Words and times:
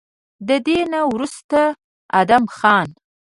د 0.47 0.49
دې 0.67 0.79
نه 0.91 0.99
وروستو 1.11 1.61
ادم 2.19 2.43
خان 2.57 2.87